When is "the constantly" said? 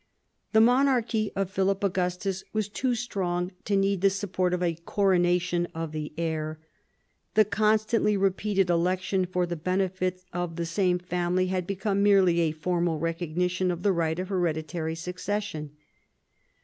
7.35-8.17